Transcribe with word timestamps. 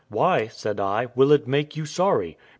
"Why," 0.09 0.47
said 0.47 0.79
I, 0.79 1.09
"will 1.13 1.31
it 1.31 1.47
make 1.47 1.77
you 1.77 1.85
sorry?" 1.85 2.35